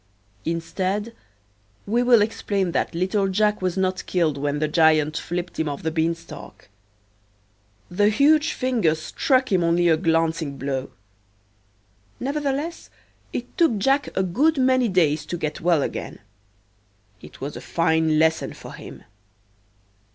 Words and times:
Instead 0.45 1.13
we 1.85 2.01
will 2.01 2.23
explain 2.23 2.71
that 2.71 2.95
little 2.95 3.27
Jack 3.27 3.61
was 3.61 3.77
not 3.77 4.03
killed 4.07 4.35
when 4.35 4.57
the 4.57 4.67
giant 4.67 5.15
flipped 5.15 5.59
him 5.59 5.69
off 5.69 5.83
the 5.83 5.91
beanstalk. 5.91 6.69
The 7.91 8.09
huge 8.09 8.53
finger 8.53 8.95
struck 8.95 9.51
him 9.51 9.63
only 9.63 9.89
a 9.89 9.97
glancing 9.97 10.57
blow. 10.57 10.89
Nevertheless, 12.19 12.89
it 13.31 13.55
took 13.59 13.77
Jack 13.77 14.09
a 14.17 14.23
good 14.23 14.57
many 14.57 14.87
days 14.87 15.23
to 15.27 15.37
get 15.37 15.61
well 15.61 15.83
again. 15.83 16.17
It 17.21 17.39
was 17.39 17.55
a 17.55 17.61
fine 17.61 18.17
lesson 18.17 18.53
for 18.53 18.73
him. 18.73 19.03